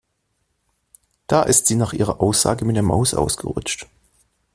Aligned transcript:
Da 1.27 1.43
ist 1.43 1.67
sie 1.67 1.75
nach 1.75 1.93
ihrer 1.93 2.21
Aussage 2.21 2.65
mit 2.65 2.75
der 2.75 2.81
Maus 2.81 3.13
ausgerutscht. 3.13 3.85